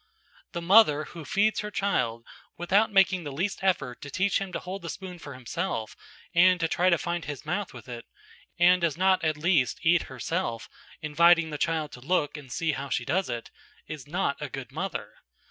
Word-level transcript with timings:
The 0.53 0.63
mother 0.63 1.03
who 1.03 1.23
feeds 1.23 1.59
her 1.59 1.69
child 1.69 2.25
without 2.57 2.91
making 2.91 3.23
the 3.23 3.31
least 3.31 3.59
effort 3.61 4.01
to 4.01 4.09
teach 4.09 4.39
him 4.41 4.51
to 4.51 4.57
hold 4.59 4.81
the 4.81 4.89
spoon 4.89 5.19
for 5.19 5.35
himself 5.35 5.95
and 6.33 6.59
to 6.59 6.67
try 6.67 6.89
to 6.89 6.97
find 6.97 7.25
his 7.25 7.45
mouth 7.45 7.71
with 7.71 7.87
it, 7.87 8.05
and 8.57 8.81
who 8.81 8.87
does 8.87 8.97
not 8.97 9.23
at 9.23 9.37
least 9.37 9.77
eat 9.85 10.01
herself, 10.09 10.67
inviting 11.03 11.51
the 11.51 11.59
child 11.59 11.91
to 11.91 12.01
look 12.01 12.35
and 12.35 12.51
see 12.51 12.71
how 12.71 12.89
she 12.89 13.05
does 13.05 13.29
it, 13.29 13.51
is 13.85 14.07
not 14.07 14.41
a 14.41 14.49
good 14.49 14.71
mother. 14.71 15.13